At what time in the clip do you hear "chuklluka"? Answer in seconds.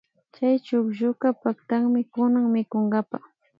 0.65-1.27